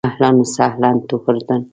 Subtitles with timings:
[0.09, 1.61] اهلاً و سهلاً ټو اردن.